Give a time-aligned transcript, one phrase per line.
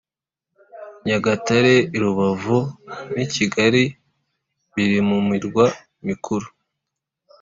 [1.05, 2.57] nyagatare i rubavu
[3.13, 3.83] n i kigali
[4.73, 5.65] biri mu mirwa
[6.07, 6.47] mikuru